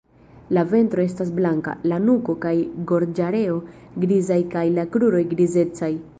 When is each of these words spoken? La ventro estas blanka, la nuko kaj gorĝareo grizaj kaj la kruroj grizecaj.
La 0.57 0.61
ventro 0.69 1.03
estas 1.09 1.29
blanka, 1.39 1.73
la 1.91 1.99
nuko 2.05 2.37
kaj 2.47 2.55
gorĝareo 2.93 3.61
grizaj 4.07 4.41
kaj 4.57 4.67
la 4.81 4.89
kruroj 4.97 5.23
grizecaj. 5.37 5.95